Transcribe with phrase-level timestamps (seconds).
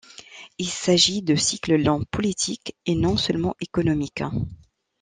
[0.57, 4.23] Il s'agit de cycles longs politiques et non seulement économiques.